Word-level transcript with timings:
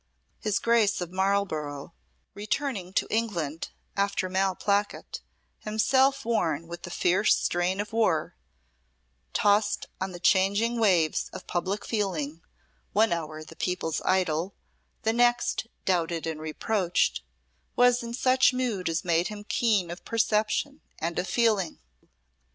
His 0.39 0.57
Grace 0.57 0.99
of 0.99 1.11
Marlborough, 1.11 1.93
returning 2.33 2.91
to 2.93 3.05
England 3.13 3.69
after 3.95 4.29
Malplaquet, 4.29 5.19
himself 5.59 6.25
worn 6.25 6.65
with 6.67 6.81
the 6.81 6.89
fierce 6.89 7.35
strain 7.37 7.79
of 7.79 7.93
war, 7.93 8.33
tossed 9.33 9.85
on 10.01 10.11
the 10.11 10.19
changing 10.19 10.79
waves 10.79 11.29
of 11.33 11.45
public 11.45 11.85
feeling, 11.85 12.41
one 12.93 13.13
hour 13.13 13.43
the 13.43 13.55
people's 13.55 14.01
idol 14.03 14.55
the 15.03 15.13
next 15.13 15.67
doubted 15.85 16.25
and 16.25 16.41
reproached, 16.41 17.21
was 17.75 18.01
in 18.01 18.15
such 18.15 18.53
mood 18.53 18.89
as 18.89 19.05
made 19.05 19.27
him 19.27 19.43
keen 19.43 19.91
of 19.91 20.03
perception 20.03 20.81
and 20.97 21.19
of 21.19 21.27
feeling. 21.27 21.77